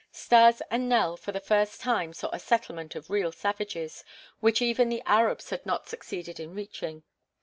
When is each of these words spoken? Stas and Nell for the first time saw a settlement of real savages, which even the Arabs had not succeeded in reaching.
Stas 0.11 0.63
and 0.71 0.89
Nell 0.89 1.15
for 1.15 1.31
the 1.31 1.39
first 1.39 1.79
time 1.79 2.11
saw 2.11 2.29
a 2.33 2.39
settlement 2.39 2.95
of 2.95 3.11
real 3.11 3.31
savages, 3.31 4.03
which 4.39 4.59
even 4.59 4.89
the 4.89 5.03
Arabs 5.05 5.51
had 5.51 5.63
not 5.63 5.87
succeeded 5.87 6.39
in 6.39 6.55
reaching. 6.55 7.03